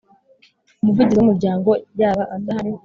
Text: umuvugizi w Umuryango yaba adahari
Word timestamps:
umuvugizi 0.81 1.13
w 1.17 1.21
Umuryango 1.25 1.69
yaba 2.01 2.23
adahari 2.35 2.71